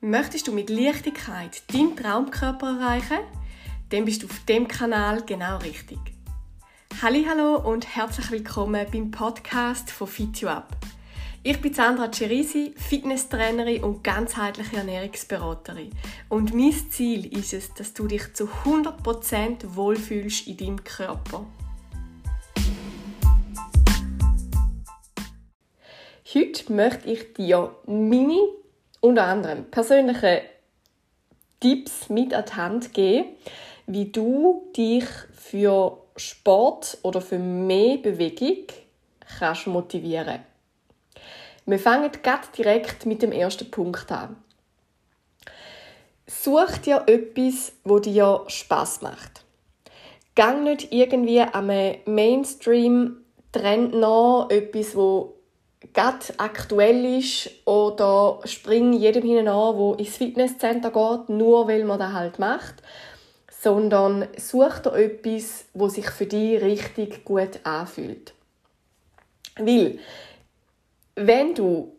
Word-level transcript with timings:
Möchtest 0.00 0.46
du 0.46 0.52
mit 0.52 0.70
Leichtigkeit 0.70 1.60
deinen 1.72 1.96
Traumkörper 1.96 2.78
erreichen? 2.78 3.18
Dann 3.90 4.04
bist 4.04 4.22
du 4.22 4.28
auf 4.28 4.44
dem 4.44 4.68
Kanal 4.68 5.24
genau 5.26 5.58
richtig. 5.58 5.98
Hallo 7.02 7.56
und 7.56 7.96
herzlich 7.96 8.30
willkommen 8.30 8.86
beim 8.92 9.10
Podcast 9.10 9.90
von 9.90 10.06
Fit 10.06 10.40
You 10.40 10.50
Up. 10.50 10.76
Ich 11.42 11.60
bin 11.60 11.74
Sandra 11.74 12.12
Cerisi, 12.12 12.74
Fitnesstrainerin 12.76 13.82
und 13.82 14.04
ganzheitliche 14.04 14.76
Ernährungsberaterin. 14.76 15.90
Und 16.28 16.54
mein 16.54 16.74
Ziel 16.90 17.36
ist 17.36 17.52
es, 17.52 17.74
dass 17.74 17.92
du 17.92 18.06
dich 18.06 18.34
zu 18.34 18.48
100% 18.64 19.74
wohlfühlst 19.74 20.46
in 20.46 20.56
deinem 20.58 20.84
Körper. 20.84 21.44
Heute 26.32 26.72
möchte 26.72 27.10
ich 27.10 27.34
dir 27.34 27.74
meine 27.86 28.58
unter 29.00 29.24
anderem 29.24 29.64
persönliche 29.70 30.42
Tipps 31.60 32.08
mit 32.08 32.34
an 32.34 32.44
die 32.46 32.54
Hand 32.54 32.94
geben, 32.94 33.26
wie 33.86 34.06
du 34.06 34.70
dich 34.76 35.04
für 35.32 35.98
Sport 36.16 36.98
oder 37.02 37.20
für 37.20 37.38
mehr 37.38 37.98
Bewegung 37.98 38.66
kannst 39.38 39.66
motivieren. 39.66 40.40
Wir 41.66 41.78
fangen 41.78 42.10
ganz 42.22 42.50
direkt 42.52 43.04
mit 43.06 43.22
dem 43.22 43.32
ersten 43.32 43.70
Punkt 43.70 44.10
an. 44.10 44.36
Such 46.26 46.78
dir 46.78 47.04
etwas, 47.06 47.72
wo 47.84 47.98
dir 47.98 48.44
Spaß 48.46 49.02
macht. 49.02 49.44
Gang 50.34 50.64
nicht 50.64 50.90
irgendwie 50.92 51.40
am 51.40 51.66
Mainstream-Trend 51.66 53.94
nach, 53.94 54.48
etwas, 54.50 54.94
wo 54.94 55.37
gerade 55.98 56.26
aktuell 56.36 57.18
ist 57.18 57.50
oder 57.64 58.38
spring 58.44 58.92
jedem 58.92 59.24
hinein 59.24 59.48
an, 59.48 59.76
wo 59.76 59.94
ins 59.94 60.16
Fitnesscenter 60.16 60.92
geht, 60.92 61.28
nur 61.28 61.66
weil 61.66 61.84
man 61.84 61.98
das 61.98 62.12
halt 62.12 62.38
macht, 62.38 62.76
sondern 63.60 64.28
such 64.36 64.78
dir 64.78 64.92
etwas, 64.92 65.64
wo 65.74 65.88
sich 65.88 66.08
für 66.10 66.26
dich 66.26 66.62
richtig 66.62 67.24
gut 67.24 67.58
anfühlt. 67.64 68.32
Weil, 69.56 69.98
wenn 71.16 71.56
du 71.56 71.96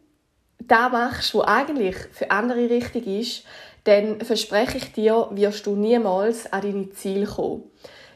da 0.59 0.87
machst, 0.87 1.33
wo 1.33 1.41
eigentlich 1.41 1.97
für 2.13 2.31
andere 2.31 2.69
richtig 2.69 3.05
ist, 3.05 3.43
dann 3.83 4.21
verspreche 4.21 4.77
ich 4.77 4.93
dir, 4.93 5.27
wirst 5.31 5.65
du 5.65 5.75
niemals 5.75 6.51
an 6.53 6.61
deine 6.61 6.89
Ziele 6.91 7.25
kommen. 7.25 7.63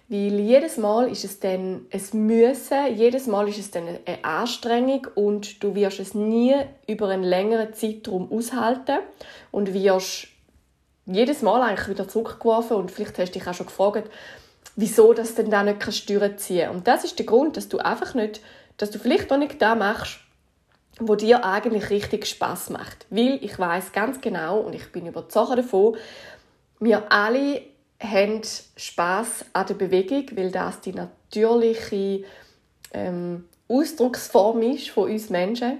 Weil 0.09 0.39
jedes 0.39 0.77
Mal 0.77 1.09
ist 1.09 1.23
es 1.23 1.39
dann 1.39 1.85
ein 1.91 2.25
Müssen, 2.25 2.95
jedes 2.95 3.25
Mal 3.25 3.47
ist 3.47 3.57
es 3.57 3.71
dann 3.71 3.87
eine 3.87 4.23
Anstrengung 4.23 5.07
und 5.15 5.63
du 5.63 5.75
wirst 5.75 5.99
es 5.99 6.13
nie 6.13 6.55
über 6.87 7.07
einen 7.07 7.23
längeren 7.23 7.73
Zeitraum 7.73 8.31
aushalten 8.31 8.99
und 9.51 9.73
wirst 9.73 10.27
jedes 11.05 11.41
Mal 11.41 11.61
eigentlich 11.61 11.89
wieder 11.89 12.07
zurückgeworfen 12.07 12.77
und 12.77 12.91
vielleicht 12.91 13.17
hast 13.17 13.33
du 13.33 13.39
dich 13.39 13.47
auch 13.47 13.53
schon 13.53 13.65
gefragt, 13.65 14.09
wieso 14.75 15.13
das 15.13 15.35
denn 15.35 15.49
da 15.49 15.63
nicht 15.63 15.93
Steuern 15.93 16.37
ziehen 16.37 16.69
Und 16.69 16.87
das 16.87 17.03
ist 17.03 17.19
der 17.19 17.25
Grund, 17.25 17.57
dass 17.57 17.69
du 17.69 17.79
einfach 17.79 18.13
nicht, 18.13 18.41
dass 18.77 18.91
du 18.91 18.99
vielleicht 18.99 19.31
auch 19.31 19.37
nicht 19.37 19.61
da 19.61 19.75
machst, 19.75 20.19
wo 20.99 21.15
dir 21.15 21.45
eigentlich 21.45 21.89
richtig 21.89 22.25
Spaß 22.25 22.69
macht. 22.69 23.05
Weil 23.09 23.39
ich 23.41 23.57
weiß 23.57 23.91
ganz 23.91 24.21
genau 24.21 24.59
und 24.59 24.73
ich 24.73 24.91
bin 24.91 25.05
überzeugt 25.05 25.57
davon, 25.57 25.97
wir 26.79 27.11
alle 27.11 27.61
haben 28.03 28.41
Spaß 28.75 29.45
an 29.53 29.67
der 29.67 29.73
Bewegung, 29.75 30.25
weil 30.35 30.51
das 30.51 30.81
die 30.81 30.93
natürliche 30.93 32.23
ähm, 32.93 33.45
Ausdrucksform 33.67 34.61
ist 34.61 34.89
von 34.89 35.09
uns 35.09 35.29
Menschen. 35.29 35.79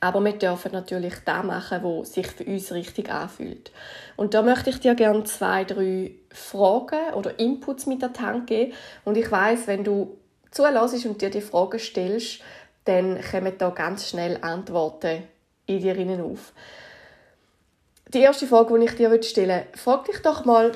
Aber 0.00 0.22
wir 0.22 0.32
dürfen 0.32 0.72
natürlich 0.72 1.14
das 1.24 1.44
machen, 1.44 1.82
was 1.82 2.12
sich 2.12 2.26
für 2.26 2.44
uns 2.44 2.72
richtig 2.72 3.10
anfühlt. 3.10 3.72
Und 4.16 4.34
da 4.34 4.42
möchte 4.42 4.70
ich 4.70 4.80
dir 4.80 4.94
gerne 4.94 5.24
zwei, 5.24 5.64
drei 5.64 6.12
Fragen 6.30 7.14
oder 7.14 7.38
Inputs 7.38 7.86
mit 7.86 8.04
an 8.04 8.12
die 8.12 8.20
Hand 8.20 8.46
geben. 8.46 8.72
Und 9.04 9.16
ich 9.16 9.30
weiß, 9.30 9.66
wenn 9.66 9.82
du 9.82 10.18
zulässt 10.50 11.06
und 11.06 11.22
dir 11.22 11.30
die 11.30 11.40
Fragen 11.40 11.78
stellst, 11.78 12.40
dann 12.84 13.18
kommen 13.20 13.54
da 13.56 13.70
ganz 13.70 14.08
schnell 14.08 14.38
Antworten 14.42 15.22
in 15.66 15.80
dir 15.80 16.22
auf. 16.22 16.52
Die 18.14 18.20
erste 18.20 18.46
Frage, 18.46 18.78
die 18.78 18.84
ich 18.84 18.94
dir 18.94 19.22
stellen 19.24 19.64
möchte, 19.64 19.78
frag 19.78 20.04
dich 20.04 20.18
doch 20.22 20.44
mal, 20.44 20.70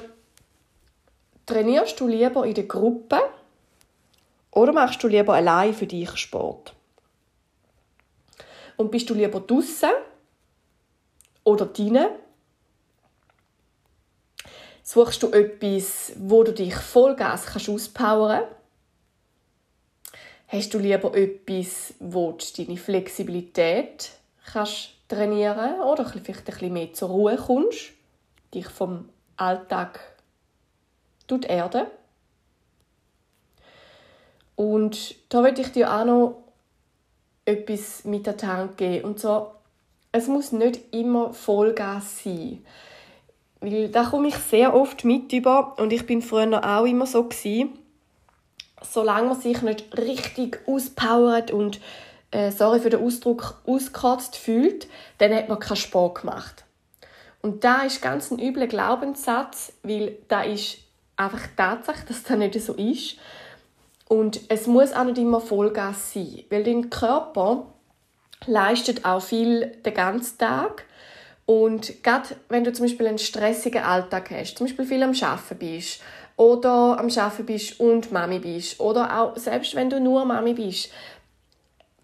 trainierst 1.47 2.01
du 2.01 2.09
lieber 2.09 2.45
in 2.45 2.55
der 2.55 2.65
Gruppe 2.65 3.21
oder 4.51 4.73
machst 4.73 5.01
du 5.05 5.07
lieber 5.07 5.35
allein 5.35 5.73
für 5.73 5.87
dich 5.87 6.17
Sport? 6.17 6.75
Und 8.77 8.91
bist 8.91 9.09
du 9.09 9.15
lieber 9.15 9.39
draußen 9.39 9.91
oder 11.45 11.67
drinnen? 11.67 12.09
Suchst 14.83 15.23
du 15.23 15.31
etwas, 15.31 16.15
wo 16.17 16.43
du 16.43 16.53
dich 16.53 16.75
Vollgas 16.75 17.47
kannst 17.47 17.69
auspowern 17.69 18.45
Hast 20.49 20.75
du 20.75 20.79
lieber 20.79 21.15
etwas, 21.15 21.95
wo 22.01 22.33
du 22.33 22.45
deine 22.57 22.79
Flexibilität 22.79 24.11
kannst 24.51 24.98
trainieren 25.09 25.81
oder 25.81 26.05
vielleicht 26.05 26.29
ein 26.29 26.45
bisschen 26.45 26.73
mehr 26.73 26.93
zur 26.93 27.09
Ruhe 27.09 27.37
kommst, 27.37 27.93
dich 28.55 28.69
vom 28.69 29.09
Alltag 29.37 30.01
tut 31.27 31.45
Erde. 31.45 31.87
Und 34.57 35.15
da 35.29 35.41
möchte 35.41 35.63
ich 35.63 35.73
dir 35.73 35.93
auch 35.93 36.05
noch 36.05 36.43
etwas 37.45 38.05
mit 38.05 38.27
die 38.27 38.47
Hand 38.47 38.77
geben. 38.77 39.05
Und 39.05 39.21
zwar, 39.21 39.55
es 40.13 40.27
muss 40.27 40.53
nicht 40.53 40.93
immer 40.93 41.33
Vollgas 41.33 42.25
sein. 42.25 42.65
Weil 43.61 43.89
da 43.89 44.05
komme 44.05 44.29
ich 44.29 44.37
sehr 44.37 44.75
oft 44.75 45.05
mit 45.05 45.33
über 45.33 45.79
und 45.79 45.93
ich 45.93 46.07
bin 46.07 46.23
früher 46.23 46.65
auch 46.65 46.85
immer 46.85 47.07
so 47.07 47.25
gewesen. 47.25 47.79
Solange 48.83 49.29
man 49.29 49.41
sich 49.41 49.63
nicht 49.63 49.97
richtig 49.97 50.61
auspowert 50.67 51.51
und 51.51 51.81
äh, 52.31 52.51
sorry 52.51 52.81
für 52.81 52.91
den 52.91 53.03
Ausdruck, 53.03 53.61
auskotzt 53.67 54.37
fühlt, 54.37 54.87
dann 55.19 55.35
hat 55.35 55.49
man 55.49 55.59
keinen 55.59 55.77
Sport 55.77 56.23
gemacht. 56.23 56.65
Und 57.41 57.65
da 57.65 57.83
ist 57.83 58.03
ganz 58.03 58.31
ein 58.31 58.39
übler 58.39 58.67
Glaubenssatz, 58.67 59.73
weil 59.83 60.17
da 60.29 60.43
ist 60.43 60.79
einfach 61.17 61.47
Tatsache, 61.57 62.07
dass 62.07 62.23
das 62.23 62.39
nicht 62.39 62.61
so 62.61 62.75
ist. 62.75 63.17
Und 64.09 64.41
es 64.49 64.67
muss 64.67 64.93
auch 64.93 65.05
nicht 65.05 65.19
immer 65.19 65.41
Vollgas 65.41 66.15
sein, 66.15 66.45
weil 66.51 66.65
dein 66.65 66.91
Körper 66.91 67.67
leistet 68.47 69.05
auch 69.05 69.23
viel 69.23 69.67
den 69.85 69.95
ganzen 69.95 70.39
Tag. 70.39 70.85
Und 71.45 72.03
gerade 72.03 72.29
wenn 72.49 72.65
du 72.65 72.73
zum 72.73 72.87
Beispiel 72.87 73.07
einen 73.07 73.19
stressigen 73.19 73.83
Alltag 73.83 74.31
hast, 74.31 74.59
zum 74.59 74.67
Beispiel 74.67 74.87
viel 74.87 75.03
am 75.03 75.15
Arbeiten 75.21 75.59
bist 75.59 76.01
oder 76.37 76.99
am 76.99 77.09
Arbeiten 77.09 77.47
bist 77.47 77.81
und 77.81 78.13
Mami 78.13 78.39
bist 78.39 78.81
oder 78.81 79.19
auch 79.19 79.37
selbst 79.37 79.75
wenn 79.75 79.91
du 79.91 80.01
nur 80.01 80.25
Mami 80.25 80.55
bist, 80.55 80.91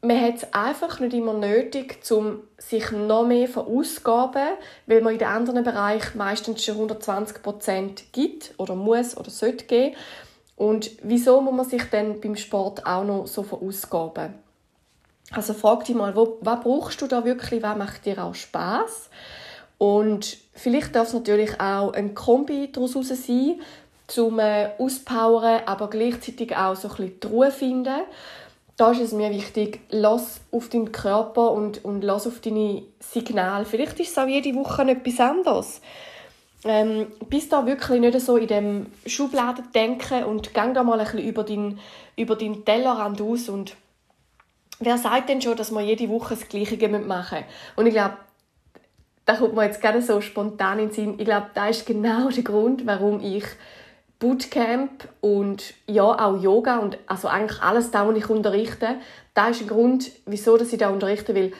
man 0.04 0.20
hat 0.20 0.36
es 0.36 0.52
einfach 0.52 1.00
nicht 1.00 1.14
immer 1.14 1.32
nötig, 1.32 1.98
um 2.10 2.40
sich 2.58 2.90
noch 2.90 3.26
mehr 3.26 3.48
verausgaben, 3.48 4.48
weil 4.86 5.00
man 5.00 5.14
in 5.14 5.18
den 5.18 5.28
anderen 5.28 5.64
Bereichen 5.64 6.18
meistens 6.18 6.64
schon 6.64 6.90
120% 6.90 8.04
gibt 8.12 8.54
oder 8.58 8.74
muss 8.74 9.16
oder 9.16 9.30
sollte 9.30 9.64
geben. 9.64 9.96
Und 10.56 10.90
wieso 11.02 11.40
muss 11.40 11.54
man 11.54 11.68
sich 11.68 11.84
dann 11.90 12.20
beim 12.20 12.36
Sport 12.36 12.86
auch 12.86 13.04
noch 13.04 13.26
so 13.26 13.42
verausgaben? 13.42 14.34
Also 15.32 15.54
frag 15.54 15.84
dich 15.84 15.96
mal, 15.96 16.14
wo, 16.14 16.36
was 16.42 16.60
brauchst 16.60 17.00
du 17.00 17.06
da 17.06 17.24
wirklich, 17.24 17.62
was 17.62 17.76
macht 17.76 18.04
dir 18.04 18.22
auch 18.22 18.34
Spaß? 18.34 19.08
Und 19.78 20.36
vielleicht 20.52 20.94
darf 20.94 21.08
es 21.08 21.14
natürlich 21.14 21.60
auch 21.60 21.92
ein 21.92 22.14
Kombi 22.14 22.70
daraus 22.70 22.92
sein, 22.92 23.60
zum 24.06 24.38
äh, 24.38 24.68
Auspowern, 24.78 25.62
aber 25.64 25.88
gleichzeitig 25.88 26.54
auch 26.54 26.76
so 26.76 26.88
ein 26.88 26.96
bisschen 26.96 27.20
die 27.20 27.26
Ruhe 27.26 27.50
finden 27.50 28.02
da 28.76 28.90
ist 28.90 29.00
es 29.00 29.12
mir 29.12 29.30
wichtig, 29.30 29.80
lass 29.90 30.40
auf 30.50 30.68
deinen 30.68 30.90
Körper 30.90 31.52
und, 31.52 31.84
und 31.84 32.02
lass 32.02 32.26
auf 32.26 32.40
deine 32.40 32.82
Signale. 32.98 33.64
Vielleicht 33.64 34.00
ist 34.00 34.10
es 34.10 34.18
auch 34.18 34.26
jede 34.26 34.54
Woche 34.54 34.82
etwas 34.82 35.20
anderes. 35.20 35.80
Ähm, 36.64 37.08
bist 37.28 37.52
da 37.52 37.66
wirklich 37.66 38.00
nicht 38.00 38.18
so 38.20 38.36
in 38.36 38.46
dem 38.46 38.86
Schubladen 39.06 39.70
denken 39.74 40.24
und 40.24 40.54
gang 40.54 40.74
da 40.74 40.82
mal 40.82 40.98
ein 40.98 41.04
bisschen 41.04 41.28
über 41.28 41.44
deinen 41.44 41.78
über 42.16 42.36
deinen 42.36 42.64
Tellerrand 42.64 43.20
aus 43.20 43.50
und 43.50 43.76
wer 44.80 44.96
sagt 44.96 45.28
denn 45.28 45.42
schon, 45.42 45.56
dass 45.56 45.72
wir 45.72 45.82
jede 45.82 46.08
Woche 46.08 46.36
das 46.36 46.48
Gleiche 46.48 46.88
machen 46.88 47.44
Und 47.76 47.86
ich 47.86 47.92
glaube, 47.92 48.16
da 49.26 49.36
kommt 49.36 49.54
mir 49.54 49.64
jetzt 49.64 49.82
gerade 49.82 50.00
so 50.00 50.22
spontan 50.22 50.78
in 50.78 50.88
den 50.88 50.94
Sinn, 50.94 51.14
ich 51.18 51.24
glaube, 51.26 51.48
da 51.54 51.68
ist 51.68 51.86
genau 51.86 52.30
der 52.30 52.42
Grund, 52.42 52.86
warum 52.86 53.20
ich 53.20 53.44
Bootcamp 54.24 55.06
und 55.20 55.74
ja, 55.86 56.04
auch 56.04 56.42
Yoga 56.42 56.78
und 56.78 56.96
also 57.06 57.28
eigentlich 57.28 57.60
alles 57.60 57.90
da, 57.90 58.08
was 58.08 58.16
ich 58.16 58.30
unterrichte, 58.30 58.96
da 59.34 59.48
ist 59.48 59.60
ein 59.60 59.66
Grund, 59.66 60.10
wieso 60.24 60.56
dass 60.56 60.72
ich 60.72 60.78
da 60.78 60.88
unterrichte, 60.88 61.34
weil 61.34 61.52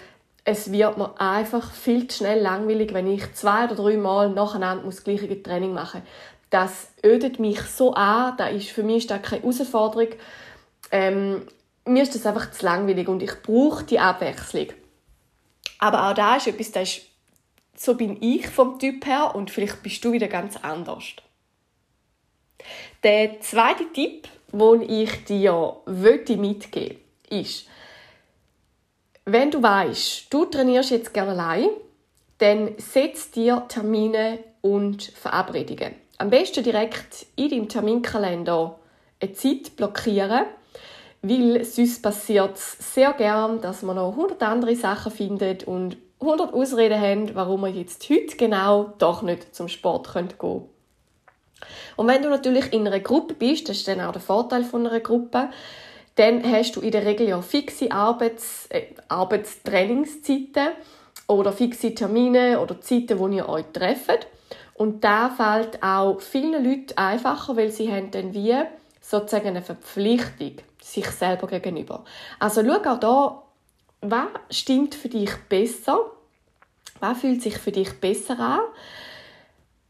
es 0.44 0.72
wird 0.72 0.96
mir 0.96 1.20
einfach 1.20 1.72
viel 1.72 2.08
zu 2.08 2.18
schnell 2.18 2.40
langweilig, 2.40 2.94
wenn 2.94 3.06
ich 3.06 3.34
zwei 3.34 3.66
oder 3.66 3.74
drei 3.74 3.98
Mal 3.98 4.30
nacheinander 4.30 4.84
das 4.86 5.04
gleiche 5.04 5.42
Training 5.42 5.74
mache. 5.74 6.00
Das 6.48 6.88
ödet 7.04 7.38
mich 7.38 7.60
so 7.60 7.92
an, 7.92 8.34
da 8.38 8.46
ist 8.46 8.70
für 8.70 8.82
mich 8.82 8.98
ist 8.98 9.10
das 9.10 9.20
keine 9.20 9.42
Herausforderung. 9.42 10.08
Ähm, 10.90 11.42
mir 11.84 12.02
ist 12.02 12.14
das 12.14 12.24
einfach 12.24 12.50
zu 12.50 12.64
langweilig 12.64 13.08
und 13.08 13.22
ich 13.22 13.42
brauche 13.42 13.84
die 13.84 13.98
Abwechslung. 13.98 14.68
Aber 15.80 16.08
auch 16.08 16.14
da 16.14 16.36
ist 16.36 16.46
etwas, 16.46 16.72
das 16.72 16.82
ist 16.84 17.02
so 17.76 17.94
bin 17.94 18.22
ich 18.22 18.48
vom 18.48 18.78
Typ 18.78 19.04
her 19.04 19.34
und 19.34 19.50
vielleicht 19.50 19.82
bist 19.82 20.02
du 20.02 20.12
wieder 20.12 20.28
ganz 20.28 20.56
anders. 20.56 21.04
Der 23.02 23.40
zweite 23.40 23.92
Tipp, 23.92 24.28
den 24.52 24.82
ich 24.82 25.24
dir 25.24 25.76
mitgeben 25.86 26.98
ist, 27.28 27.66
wenn 29.26 29.50
du 29.50 29.62
weißt, 29.62 30.32
du 30.32 30.44
trainierst 30.44 30.90
jetzt 30.90 31.14
gerne 31.14 31.32
allein, 31.32 31.68
dann 32.38 32.74
setz 32.76 33.30
dir 33.30 33.64
Termine 33.68 34.38
und 34.60 35.02
Verabredungen. 35.02 35.94
Am 36.18 36.30
besten 36.30 36.62
direkt 36.62 37.26
in 37.36 37.50
deinem 37.50 37.68
Terminkalender 37.68 38.78
eine 39.20 39.32
Zeit 39.32 39.76
blockieren, 39.76 40.46
weil 41.22 41.64
sonst 41.64 42.02
passiert 42.02 42.56
es 42.56 42.94
sehr 42.94 43.14
gern, 43.14 43.60
dass 43.60 43.82
man 43.82 43.96
noch 43.96 44.10
100 44.10 44.42
andere 44.42 44.76
Sachen 44.76 45.10
findet 45.10 45.64
und 45.64 45.96
100 46.20 46.52
Ausreden 46.52 47.00
haben, 47.00 47.34
warum 47.34 47.62
man 47.62 47.74
jetzt 47.74 48.08
heute 48.10 48.36
genau 48.36 48.92
doch 48.98 49.22
nicht 49.22 49.54
zum 49.54 49.68
Sport 49.68 50.12
gehen 50.12 50.28
könnte. 50.38 50.62
Und 51.96 52.06
wenn 52.06 52.22
du 52.22 52.28
natürlich 52.28 52.72
in 52.72 52.86
einer 52.86 53.00
Gruppe 53.00 53.34
bist, 53.34 53.68
das 53.68 53.78
ist 53.78 53.88
dann 53.88 54.00
auch 54.00 54.12
der 54.12 54.20
Vorteil 54.20 54.64
von 54.64 54.86
einer 54.86 55.00
Gruppe, 55.00 55.50
dann 56.16 56.42
hast 56.44 56.76
du 56.76 56.80
in 56.80 56.92
der 56.92 57.04
Regel 57.04 57.28
ja 57.28 57.42
fixe 57.42 57.90
Arbeits, 57.90 58.66
äh, 58.68 58.86
Arbeitstrainingszeiten 59.08 60.68
oder 61.26 61.52
fixe 61.52 61.94
Termine 61.94 62.60
oder 62.60 62.80
Zeiten, 62.80 63.18
wo 63.18 63.28
ihr 63.28 63.48
euch 63.48 63.64
trefft. 63.72 64.26
Und 64.74 65.04
da 65.04 65.30
fällt 65.30 65.82
auch 65.82 66.20
vielen 66.20 66.64
Leuten 66.64 66.96
einfacher, 66.96 67.56
weil 67.56 67.70
sie 67.70 67.92
haben 67.92 68.10
dann 68.10 68.34
wie 68.34 68.54
sozusagen 69.00 69.48
eine 69.48 69.62
Verpflichtung 69.62 70.56
sich 70.82 71.06
selber 71.06 71.46
gegenüber. 71.46 72.04
Also 72.38 72.62
schau 72.64 72.90
auch 72.90 73.00
da, 73.00 73.42
was 74.00 74.26
stimmt 74.50 74.94
für 74.94 75.08
dich 75.08 75.30
besser? 75.48 75.98
Was 77.00 77.20
fühlt 77.20 77.42
sich 77.42 77.58
für 77.58 77.72
dich 77.72 78.00
besser 78.00 78.38
an? 78.38 78.60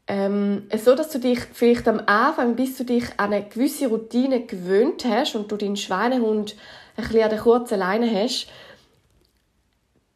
Ähm, 0.07 0.67
so, 0.75 0.93
dass 0.93 1.09
du 1.09 1.19
dich 1.19 1.39
vielleicht 1.53 1.87
am 1.87 1.99
Anfang, 2.05 2.55
bis 2.55 2.77
du 2.77 2.83
dich 2.83 3.05
an 3.17 3.33
eine 3.33 3.45
gewisse 3.45 3.87
Routine 3.87 4.45
gewöhnt 4.45 5.03
hast 5.05 5.35
und 5.35 5.51
du 5.51 5.57
deinen 5.57 5.77
Schweinehund 5.77 6.55
ein 6.95 7.03
bisschen 7.03 7.23
an 7.23 7.29
der 7.29 7.39
kurzen 7.39 7.79
Leine 7.79 8.09
hast, 8.23 8.47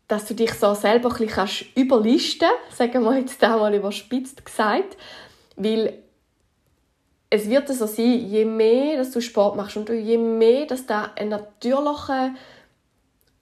dass 0.08 0.26
du 0.26 0.34
dich 0.34 0.54
so 0.54 0.74
selber 0.74 1.10
ein 1.10 1.18
bisschen 1.18 1.28
kannst 1.30 1.66
überlisten 1.76 2.50
sagen 2.76 3.04
wir 3.04 3.18
jetzt 3.20 3.44
einmal 3.44 3.74
überspitzt 3.74 4.44
gesagt, 4.44 4.98
weil 5.56 6.00
es 7.30 7.48
wird 7.48 7.68
so 7.70 7.86
sein, 7.86 8.28
je 8.28 8.46
mehr 8.46 8.98
dass 8.98 9.12
du 9.12 9.22
Sport 9.22 9.56
machst 9.56 9.78
und 9.78 9.90
je 9.90 10.18
mehr 10.18 10.66
dass 10.66 10.86
da 10.86 11.12
ein 11.16 11.30
natürlicher 11.30 12.34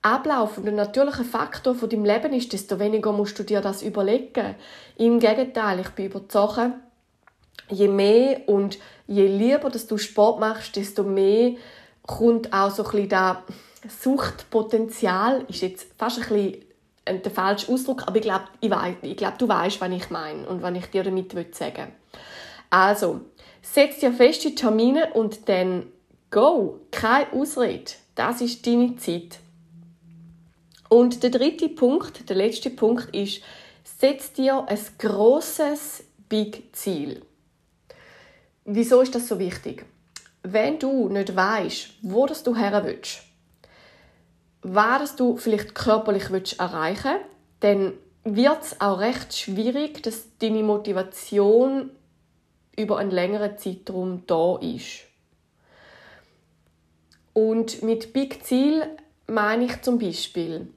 Ablauf 0.07 0.57
und 0.57 0.68
ein 0.68 0.75
natürlicher 0.75 1.24
Faktor 1.24 1.75
von 1.75 1.89
deinem 1.89 2.06
Leben 2.06 2.33
ist, 2.33 2.54
desto 2.54 2.80
weniger 2.80 3.12
musst 3.12 3.38
du 3.38 3.44
dir 3.44 3.62
das 3.62 3.81
überlegen. 3.81 4.56
Im 4.98 5.19
Gegenteil, 5.19 5.80
ich 5.80 5.89
bin 5.89 6.06
überzeugt, 6.06 6.71
je 7.69 7.88
mehr 7.88 8.48
und 8.48 8.80
je 9.07 9.27
lieber 9.27 9.69
dass 9.69 9.88
du 9.88 9.98
Sport 9.98 10.39
machst, 10.39 10.75
desto 10.75 11.04
mehr 11.04 11.54
kommt 12.04 12.54
auch 12.54 12.71
so 12.71 12.86
ein 12.86 12.92
bisschen 12.92 13.09
das 13.09 13.38
Suchtpotenzial, 14.01 15.45
ist 15.50 15.62
jetzt 15.62 15.88
fast 15.98 16.19
ein 16.19 16.27
bisschen 16.27 17.21
der 17.24 17.31
falsche 17.31 17.71
Ausdruck, 17.71 18.04
aber 18.07 18.18
ich 18.18 18.24
glaube, 18.24 18.45
ich, 18.62 18.71
ich 19.01 19.18
glaub, 19.18 19.38
du 19.38 19.48
weißt, 19.48 19.81
was 19.81 19.92
ich 19.92 20.09
meine 20.09 20.48
und 20.48 20.62
was 20.62 20.75
ich 20.75 20.86
dir 20.88 21.04
damit 21.04 21.33
sagen 21.56 21.75
will. 21.75 22.21
Also, 22.69 23.21
setz 23.62 24.00
dir 24.00 24.12
feste 24.12 24.56
Termine 24.56 25.13
und 25.13 25.48
dann 25.48 25.88
go. 26.31 26.80
Keine 26.92 27.31
Ausrede. 27.33 27.92
Das 28.15 28.42
ist 28.42 28.65
deine 28.65 28.98
Zeit. 28.98 29.39
Und 30.89 31.23
der 31.23 31.29
dritte 31.29 31.69
Punkt, 31.69 32.29
der 32.29 32.35
letzte 32.35 32.69
Punkt 32.69 33.13
ist, 33.15 33.41
setz 33.83 34.33
dir 34.33 34.65
ein 34.67 34.79
großes 34.97 36.03
Big 36.29 36.75
Ziel. 36.75 37.25
Wieso 38.65 39.01
ist 39.01 39.15
das 39.15 39.27
so 39.27 39.39
wichtig? 39.39 39.85
Wenn 40.43 40.79
du 40.79 41.09
nicht 41.09 41.35
weißt, 41.35 41.89
wo 42.01 42.25
das 42.25 42.43
du 42.43 42.55
her 42.55 42.83
willst, 42.83 43.23
was 44.61 45.15
du 45.15 45.37
vielleicht 45.37 45.75
körperlich 45.75 46.29
willst 46.31 46.59
erreichen 46.59 47.11
willst, 47.11 47.37
dann 47.61 47.93
wird 48.23 48.63
es 48.63 48.81
auch 48.81 48.99
recht 48.99 49.35
schwierig, 49.35 50.03
dass 50.03 50.37
deine 50.39 50.63
Motivation 50.63 51.91
über 52.77 52.97
einen 52.97 53.11
längeren 53.11 53.57
Zeitraum 53.57 54.23
da 54.27 54.57
ist. 54.57 55.05
Und 57.33 57.83
mit 57.83 58.13
Big 58.13 58.43
Ziel 58.45 58.83
meine 59.27 59.65
ich 59.65 59.81
zum 59.81 59.99
Beispiel, 59.99 60.67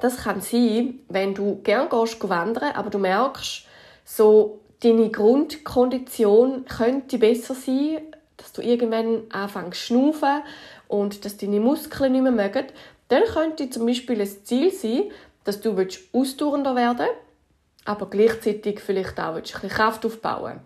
das 0.00 0.24
kann 0.24 0.40
sein, 0.40 1.00
wenn 1.08 1.34
du 1.34 1.60
gern 1.62 1.88
gehst 1.88 2.28
wandern, 2.28 2.74
aber 2.74 2.90
du 2.90 2.98
merkst, 2.98 3.66
so 4.04 4.60
deine 4.82 5.10
Grundkondition 5.10 6.64
könnte 6.64 7.18
besser 7.18 7.54
sein, 7.54 8.00
dass 8.36 8.52
du 8.52 8.62
irgendwann 8.62 9.24
anfängst 9.30 9.86
zu 9.86 10.14
und 10.88 11.24
dass 11.24 11.36
deine 11.36 11.60
Muskeln 11.60 12.12
nicht 12.12 12.22
mehr 12.22 12.32
mögen, 12.32 12.66
dann 13.08 13.24
könnte 13.24 13.70
zum 13.70 13.86
Beispiel 13.86 14.20
ein 14.20 14.44
Ziel 14.44 14.72
sein, 14.72 15.10
dass 15.44 15.60
du 15.60 15.76
ausdauernder 16.12 16.74
werden 16.74 17.06
willst, 17.06 17.20
aber 17.84 18.08
gleichzeitig 18.08 18.80
vielleicht 18.80 19.18
auch 19.18 19.34
ein 19.34 19.42
bisschen 19.42 19.68
Kraft 19.68 20.04
aufbauen 20.06 20.60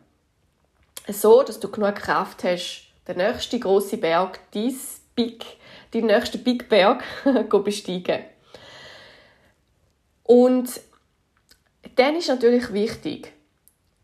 So, 1.09 1.43
dass 1.43 1.61
du 1.61 1.71
genug 1.71 1.97
Kraft 1.97 2.45
hast, 2.45 2.89
den 3.09 3.17
nächsten 3.17 3.61
grossen 3.61 4.01
Berg, 4.01 4.41
dein 4.53 4.75
Big, 5.15 5.45
deinen 5.93 6.07
nächsten 6.07 6.43
Big 6.43 6.69
Berg 6.69 7.03
besteigen. 7.65 8.25
Und 10.25 10.81
dann 11.97 12.17
ist 12.17 12.29
natürlich 12.29 12.73
wichtig, 12.73 13.33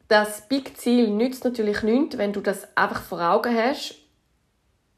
das 0.06 0.49
Big 0.49 0.76
Ziel 0.76 1.08
nützt 1.11 1.44
natürlich 1.44 1.82
nichts, 1.82 2.19
wenn 2.19 2.32
du 2.32 2.40
das 2.40 2.69
einfach 2.76 3.02
vor 3.02 3.20
Augen 3.20 3.56
hast 3.56 3.94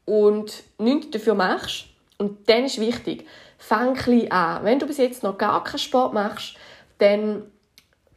und 0.05 0.63
nichts 0.77 1.11
dafür 1.11 1.33
machst. 1.33 1.85
Und 2.17 2.49
dann 2.49 2.65
ist 2.65 2.79
wichtig, 2.79 3.27
fang 3.57 3.95
klein 3.95 4.31
an. 4.31 4.63
Wenn 4.65 4.79
du 4.79 4.85
bis 4.85 4.97
jetzt 4.97 5.23
noch 5.23 5.37
gar 5.37 5.63
keinen 5.63 5.79
Sport 5.79 6.13
machst, 6.13 6.55
dann 6.97 7.43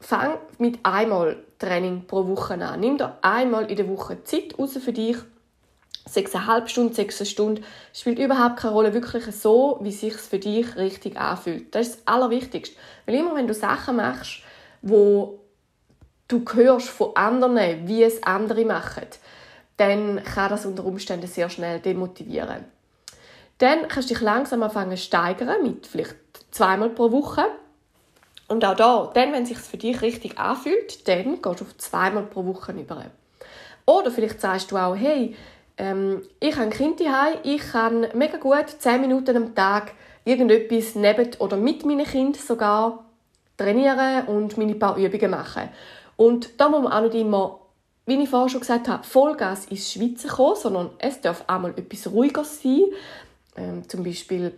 fang 0.01 0.39
mit 0.59 0.79
einmal 0.83 1.43
Training 1.59 2.07
pro 2.07 2.27
Woche 2.27 2.55
an. 2.55 2.81
Nimm 2.81 2.99
dir 2.99 3.17
einmal 3.23 3.71
in 3.71 3.77
der 3.77 3.89
Woche 3.89 4.23
Zeit 4.25 4.59
raus 4.59 4.77
für 4.79 4.93
dich 4.93 5.17
sechs 6.07 6.35
eine 6.35 6.47
halbe 6.47 6.69
Stunde, 6.69 6.95
sechs 6.95 7.21
eine 7.21 7.27
Stunde, 7.27 7.63
spielt 7.93 8.19
überhaupt 8.19 8.59
keine 8.59 8.73
Rolle, 8.73 8.95
wirklich 8.95 9.25
so, 9.35 9.79
wie 9.83 9.93
sich 9.93 10.15
für 10.15 10.39
dich 10.39 10.77
richtig 10.77 11.19
anfühlt. 11.19 11.75
Das 11.75 11.89
ist 11.89 11.97
das 11.97 12.07
Allerwichtigste. 12.07 12.77
Weil 13.05 13.17
immer, 13.17 13.35
wenn 13.35 13.49
du 13.49 13.55
Sachen 13.55 13.97
machst, 13.97 14.43
wo 14.83 15.41
du 16.29 16.45
hörst 16.55 16.89
von 16.89 17.15
anderen, 17.17 17.87
wie 17.87 18.03
es 18.03 18.23
andere 18.23 18.65
machen, 18.65 19.07
dann 19.77 20.23
kann 20.25 20.51
das 20.51 20.65
unter 20.65 20.85
Umständen 20.85 21.27
sehr 21.27 21.51
schnell 21.51 21.81
demotivieren. 21.81 22.65
Dann 23.59 23.89
kannst 23.89 24.11
du 24.11 24.15
dich 24.15 24.23
langsam 24.23 24.63
anfangen 24.63 24.97
zu 24.97 25.03
steigern, 25.03 25.63
mit 25.63 25.87
vielleicht 25.87 26.17
zweimal 26.51 26.91
pro 26.91 27.11
Woche. 27.11 27.45
Und 28.49 28.65
auch 28.65 28.77
da, 28.77 29.11
dann, 29.13 29.33
wenn 29.33 29.43
es 29.43 29.49
sich 29.49 29.59
für 29.59 29.77
dich 29.77 30.03
richtig 30.03 30.39
anfühlt, 30.39 31.09
dann 31.09 31.43
gehst 31.43 31.61
du 31.61 31.65
auf 31.65 31.77
zweimal 31.79 32.25
pro 32.25 32.45
Woche 32.45 32.73
über. 32.73 33.07
Oder 33.87 34.11
vielleicht 34.11 34.41
sagst 34.41 34.71
du 34.71 34.77
auch, 34.77 34.95
hey, 34.95 35.35
ähm, 35.79 36.23
ich 36.41 36.55
habe 36.55 36.65
ein 36.65 36.71
Kind 36.71 37.01
daheim, 37.01 37.39
ich 37.43 37.61
kann 37.61 38.07
mega 38.15 38.39
gut 38.39 38.69
10 38.79 39.01
Minuten 39.01 39.37
am 39.37 39.55
Tag 39.55 39.93
irgendetwas 40.25 40.95
neben 40.95 41.31
oder 41.39 41.57
mit 41.57 41.85
meinem 41.85 42.07
Kind 42.07 42.37
sogar 42.37 43.05
trainieren 43.57 44.27
und 44.27 44.57
meine 44.59 44.75
paar 44.75 44.97
Übungen 44.97 45.31
machen. 45.31 45.69
Und 46.17 46.61
da 46.61 46.69
muss 46.69 46.83
man 46.83 46.93
auch 46.93 47.03
nicht 47.03 47.15
immer, 47.15 47.61
wie 48.07 48.23
ich 48.23 48.29
vorhin 48.29 48.49
schon 48.49 48.61
gesagt 48.61 48.89
habe, 48.89 49.05
Vollgas 49.05 49.67
ins 49.67 49.93
Schweizer 49.93 50.29
kommen, 50.29 50.57
sondern 50.57 50.91
es 50.99 51.21
darf 51.21 51.45
auch 51.47 51.61
mal 51.61 51.75
etwas 51.77 52.11
ruhiger 52.11 52.45
sein. 52.45 52.85
Ähm, 53.57 53.89
zum 53.89 54.03
Beispiel 54.03 54.53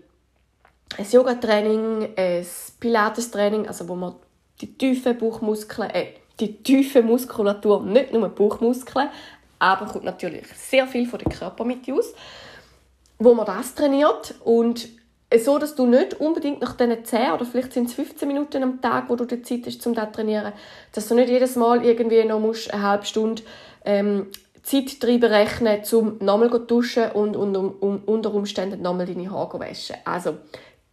ein 0.96 1.06
Yoga-Training, 1.10 2.08
ein 2.16 2.46
Pilates-Training, 2.80 3.66
also 3.66 3.88
wo 3.88 3.94
man 3.94 4.14
die 4.60 4.72
tiefen 4.76 5.18
Bauchmuskeln, 5.18 5.90
äh, 5.90 6.14
die 6.40 6.62
tiefe 6.62 7.02
Muskulatur, 7.02 7.82
nicht 7.82 8.12
nur 8.12 8.28
Bauchmuskeln, 8.28 9.08
aber 9.58 9.86
kommt 9.86 10.04
natürlich 10.04 10.46
sehr 10.54 10.86
viel 10.86 11.06
von 11.06 11.18
der 11.18 11.32
Körpermitte 11.32 11.94
aus, 11.94 12.14
wo 13.18 13.34
man 13.34 13.46
das 13.46 13.74
trainiert 13.74 14.34
und 14.44 14.88
so, 15.36 15.58
dass 15.58 15.74
du 15.74 15.86
nicht 15.86 16.14
unbedingt 16.20 16.60
nach 16.60 16.76
diesen 16.76 17.04
10 17.04 17.32
oder 17.32 17.44
vielleicht 17.44 17.74
sind 17.74 17.88
es 17.88 17.94
15 17.94 18.26
Minuten 18.26 18.62
am 18.62 18.80
Tag, 18.80 19.10
wo 19.10 19.16
du 19.16 19.26
die 19.26 19.42
Zeit 19.42 19.66
hast, 19.66 19.86
um 19.86 19.94
das 19.94 20.06
zu 20.06 20.12
trainieren, 20.12 20.52
dass 20.92 21.08
du 21.08 21.14
nicht 21.14 21.28
jedes 21.28 21.56
Mal 21.56 21.84
irgendwie 21.84 22.24
noch 22.24 22.40
musst, 22.40 22.72
eine 22.72 22.82
halbe 22.82 23.04
Stunde 23.04 23.42
ähm, 23.84 24.28
Zeit 24.62 25.02
drin 25.02 25.20
berechnen 25.20 25.82
um 25.92 26.18
nochmal 26.20 26.50
zu 26.50 26.58
duschen 26.60 27.10
und, 27.12 27.36
und 27.36 27.56
um, 27.56 27.72
um, 27.80 28.02
unter 28.06 28.32
Umständen 28.32 28.82
nochmal 28.82 29.06
deine 29.06 29.30
Haare 29.30 29.60
waschen. 29.60 29.96
Also 30.04 30.38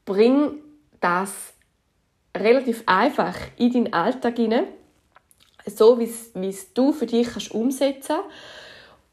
bring 0.05 0.60
das 1.00 1.53
relativ 2.36 2.84
einfach 2.86 3.36
in 3.57 3.72
deinen 3.72 3.93
Alltag 3.93 4.36
hinein 4.36 4.65
so 5.65 6.00
wie 6.00 6.50
es 6.50 6.74
du 6.74 6.91
für 6.91 7.05
dich 7.05 7.27
kannst 7.27 7.51
umsetzen 7.51 8.17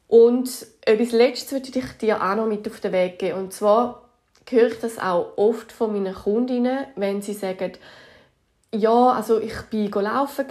Und 0.07 0.67
etwas 0.81 1.11
Letztes 1.11 1.51
würde 1.51 1.79
ich 1.79 1.97
dir 1.99 2.21
auch 2.21 2.35
noch 2.35 2.45
mit 2.45 2.67
auf 2.67 2.79
den 2.79 2.91
Weg 2.91 3.19
geben. 3.19 3.39
Und 3.39 3.53
zwar 3.53 4.09
höre 4.49 4.67
ich 4.67 4.79
das 4.79 4.99
auch 4.99 5.37
oft 5.37 5.71
von 5.71 5.93
meinen 5.93 6.13
Kundinnen, 6.13 6.85
wenn 6.95 7.21
sie 7.21 7.33
sagen, 7.33 7.73
ja, 8.73 9.11
also 9.11 9.39
ich 9.39 9.53
war 9.93 10.01
laufen 10.01 10.45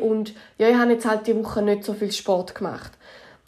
und 0.00 0.34
ja, 0.58 0.68
ich 0.68 0.76
habe 0.76 0.92
jetzt 0.92 1.06
halt 1.06 1.26
die 1.26 1.36
Woche 1.36 1.60
nicht 1.60 1.84
so 1.84 1.92
viel 1.92 2.12
Sport 2.12 2.54
gemacht. 2.54 2.92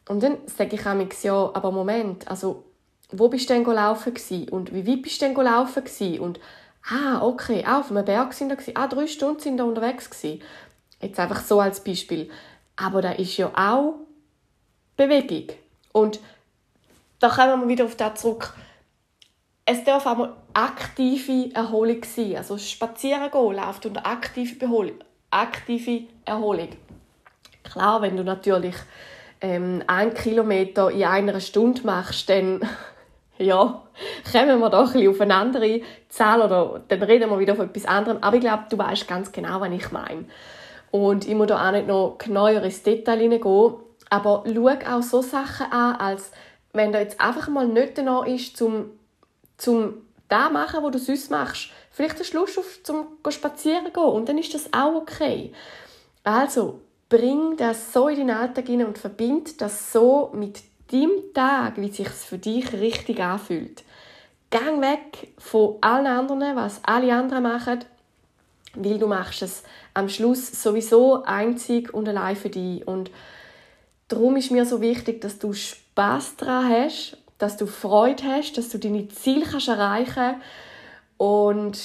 Und 0.08 0.22
dann 0.22 0.38
sage 0.46 0.76
ich 0.76 0.84
mir 0.84 1.08
ja, 1.22 1.50
aber 1.54 1.70
Moment, 1.70 2.28
also 2.28 2.64
wo 3.10 3.28
bist 3.28 3.48
du 3.48 3.54
denn 3.54 3.64
laufen 3.64 4.14
gewesen? 4.14 4.48
und 4.48 4.74
wie 4.74 4.86
weit 4.86 5.02
bist 5.02 5.22
du 5.22 5.26
denn 5.26 5.36
laufen 5.36 5.84
gewesen? 5.84 6.20
und 6.20 6.40
ah, 6.90 7.22
okay, 7.22 7.64
auch 7.66 7.80
auf 7.80 7.90
einem 7.90 8.04
Berg 8.04 8.32
sind 8.32 8.50
wir 8.50 8.76
ah, 8.76 8.88
drei 8.88 9.06
Stunden 9.06 9.40
sind 9.40 9.56
wir 9.56 9.64
unterwegs 9.64 10.10
gewesen. 10.10 10.42
Jetzt 11.00 11.18
einfach 11.18 11.40
so 11.40 11.60
als 11.60 11.82
Beispiel. 11.82 12.30
Aber 12.76 13.02
da 13.02 13.12
ist 13.12 13.36
ja 13.36 13.50
auch 13.54 13.94
Bewegung. 14.96 15.56
Und 15.92 16.20
da 17.18 17.28
kommen 17.28 17.62
wir 17.62 17.68
wieder 17.68 17.84
auf 17.84 17.96
das 17.96 18.20
zurück. 18.20 18.54
Es 19.64 19.82
darf 19.84 20.06
auch 20.06 20.16
mal 20.16 20.36
aktive 20.54 21.54
Erholung 21.54 22.04
sein. 22.04 22.36
Also 22.36 22.56
spazieren 22.58 23.30
gehen 23.30 23.56
läuft 23.56 23.86
unter 23.86 24.06
aktive, 24.06 24.56
Beholung, 24.56 24.98
aktive 25.30 26.04
Erholung. 26.24 26.68
Klar, 27.64 28.00
wenn 28.02 28.16
du 28.16 28.22
natürlich 28.22 28.76
ähm, 29.40 29.82
einen 29.86 30.14
Kilometer 30.14 30.90
in 30.90 31.04
einer 31.04 31.40
Stunde 31.40 31.82
machst, 31.82 32.28
dann 32.28 32.60
ja, 33.38 33.82
kommen 34.32 34.60
wir 34.60 34.70
doch 34.70 34.94
ein 34.94 35.08
auf 35.08 35.20
eine 35.20 35.34
andere 35.34 35.82
Zahl 36.08 36.40
oder 36.40 36.82
dann 36.88 37.02
reden 37.02 37.30
wir 37.30 37.38
wieder 37.38 37.54
auf 37.54 37.58
etwas 37.58 37.86
anderem. 37.86 38.18
Aber 38.22 38.36
ich 38.36 38.42
glaube, 38.42 38.64
du 38.70 38.78
weißt 38.78 39.08
ganz 39.08 39.32
genau, 39.32 39.60
was 39.60 39.70
ich 39.72 39.90
meine. 39.90 40.26
Und 40.90 41.26
ich 41.26 41.34
muss 41.34 41.48
da 41.48 41.68
auch 41.68 41.72
nicht 41.72 41.86
noch 41.86 42.16
genauer 42.18 42.62
ins 42.62 42.82
Detail 42.82 43.18
hineingehen. 43.18 43.74
Aber 44.08 44.44
schau 44.46 44.68
auch 44.68 45.02
so 45.02 45.22
Sachen 45.22 45.70
an, 45.72 45.96
als 45.96 46.30
wenn 46.72 46.92
da 46.92 47.00
jetzt 47.00 47.20
einfach 47.20 47.48
mal 47.48 47.66
nicht 47.66 47.98
danach 47.98 48.26
ist, 48.26 48.56
zum, 48.56 48.90
zum 49.56 49.94
da 50.28 50.48
machen, 50.48 50.82
was 50.82 50.92
du 50.92 50.98
sonst 50.98 51.30
machst. 51.30 51.70
Vielleicht 51.90 52.20
hast 52.20 52.34
du 52.34 52.38
Lust 52.38 52.58
auf, 52.58 52.82
zum 52.82 53.06
spazieren 53.30 53.92
gehen 53.92 54.02
und 54.02 54.28
dann 54.28 54.38
ist 54.38 54.54
das 54.54 54.72
auch 54.72 54.94
okay. 54.94 55.52
Also, 56.24 56.80
bring 57.08 57.56
das 57.56 57.92
so 57.92 58.08
in 58.08 58.16
den 58.16 58.30
Alltag 58.30 58.66
hinein 58.66 58.88
und 58.88 58.98
verbind 58.98 59.60
das 59.60 59.92
so 59.92 60.30
mit 60.34 60.62
deinem 60.90 61.32
Tag, 61.34 61.76
wie 61.76 61.88
sich 61.88 62.08
für 62.08 62.38
dich 62.38 62.72
richtig 62.72 63.20
anfühlt. 63.20 63.82
Gang 64.50 64.80
weg 64.80 65.32
von 65.38 65.76
allen 65.80 66.06
anderen, 66.06 66.56
was 66.56 66.80
alle 66.84 67.14
anderen 67.14 67.42
machen, 67.42 67.84
weil 68.76 68.98
du 68.98 69.06
machst 69.06 69.42
es 69.42 69.62
am 69.94 70.08
Schluss 70.08 70.62
sowieso 70.62 71.22
einzig 71.24 71.92
und 71.92 72.08
allein 72.08 72.36
für 72.36 72.50
dich. 72.50 72.86
Und 72.86 73.10
darum 74.08 74.36
ist 74.36 74.50
mir 74.50 74.64
so 74.64 74.80
wichtig, 74.80 75.20
dass 75.20 75.38
du 75.38 75.52
Spaß 75.52 76.36
daran 76.36 76.68
hast, 76.70 77.18
dass 77.38 77.56
du 77.56 77.66
Freude 77.66 78.22
hast, 78.24 78.56
dass 78.56 78.68
du 78.68 78.78
deine 78.78 79.08
Ziele 79.08 79.44
kannst 79.44 79.68
erreichen 79.68 80.36
und 81.16 81.78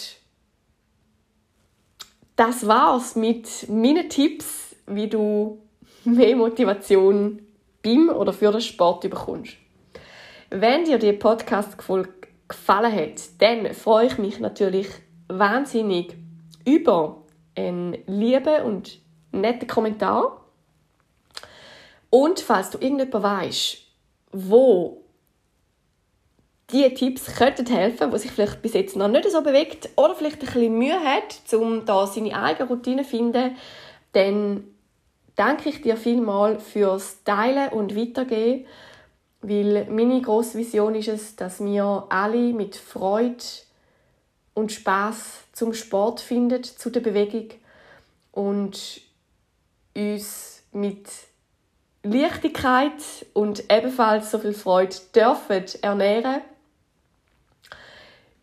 das 2.36 2.65
war's 2.65 3.15
mit 3.15 3.69
meinen 3.69 4.10
Tipps, 4.10 4.75
wie 4.88 5.07
du 5.07 5.62
mehr 6.03 6.36
Motivation 6.36 7.41
beim 7.83 8.10
oder 8.10 8.33
für 8.33 8.51
den 8.51 8.62
Sport 8.62 9.01
bekommst. 9.01 9.53
Wenn 10.50 10.83
dir 10.83 10.98
die 10.98 11.13
Podcast-Folge 11.13 12.10
gefallen 12.48 12.93
hat, 12.93 13.21
dann 13.39 13.74
freue 13.74 14.07
ich 14.07 14.17
mich 14.17 14.39
natürlich 14.39 14.88
wahnsinnig 15.27 16.15
über 16.65 17.24
einen 17.56 17.98
lieben 18.08 18.63
und 18.63 19.00
netten 19.32 19.68
Kommentar. 19.68 20.46
Und 22.10 22.39
falls 22.39 22.70
du 22.72 22.77
irgendjemand 22.80 23.24
weißt, 23.24 23.77
wo 24.32 25.01
diese 26.72 26.94
Tipps 26.94 27.36
könnten 27.36 27.65
helfen, 27.68 28.12
wo 28.12 28.18
sich 28.18 28.32
vielleicht 28.32 28.62
bis 28.62 28.74
jetzt 28.74 28.96
noch 28.96 29.08
nicht 29.08 29.30
so 29.30 29.41
bewegt 29.41 29.89
oder 29.96 30.15
vielleicht 30.15 30.41
ein 30.41 30.46
bisschen 30.46 30.77
Mühe 30.77 31.00
hat, 31.00 31.53
um 31.53 31.86
da 31.86 32.08
seine 32.08 32.41
eigene 32.41 32.70
Routine 32.70 33.03
zu 33.03 33.10
finden, 33.10 33.56
dann 34.13 34.63
danke 35.36 35.70
ich 35.70 35.82
dir 35.82 35.98
vielmal 35.98 36.60
fürs 36.60 37.24
Teilen 37.24 37.70
und 37.70 37.96
Weitergehen, 37.96 38.65
weil 39.41 39.88
meine 39.89 40.22
grosse 40.22 40.58
Vision 40.58 40.96
ist 40.96 41.08
es, 41.08 41.36
dass 41.36 41.63
wir 41.63 42.06
alle 42.10 42.53
mit 42.53 42.75
Freude 42.75 43.44
und 44.53 44.72
Spaß 44.72 45.40
zum 45.51 45.74
Sport 45.74 46.22
finden, 46.22 46.63
zu 46.63 46.89
der 46.89 47.01
Bewegung 47.01 47.50
und 48.31 49.01
uns 49.96 50.63
mit 50.72 51.08
Leichtigkeit 52.03 52.93
und 53.34 53.72
ebenfalls 53.72 54.31
so 54.31 54.39
viel 54.39 54.53
Freude 54.53 54.96
dürfen 55.13 55.65
ernähren. 55.81 56.41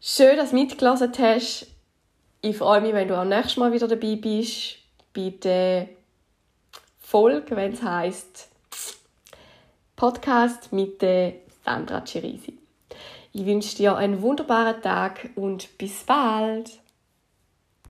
Schön, 0.01 0.37
dass 0.37 0.51
du 0.51 0.57
mitgelassen 0.57 1.13
hast. 1.19 1.67
Ich 2.41 2.57
freue 2.57 2.81
mich, 2.81 2.93
wenn 2.93 3.09
du 3.09 3.19
auch 3.19 3.25
nächstes 3.25 3.57
Mal 3.57 3.73
wieder 3.73 3.89
dabei 3.89 4.15
bist 4.15 4.77
bei 5.13 5.31
der 5.43 5.89
Folge, 7.01 7.57
wenn 7.57 7.73
es 7.73 7.83
heisst 7.83 8.49
Podcast 9.97 10.73
mit 10.73 11.03
der 11.03 11.33
Sandra 11.65 12.05
Cerisi. 12.07 12.57
Ich 13.33 13.45
wünsche 13.45 13.77
dir 13.77 13.97
einen 13.97 14.23
wunderbaren 14.23 14.81
Tag 14.81 15.31
und 15.35 15.77
bis 15.77 16.05
bald. 16.05 16.79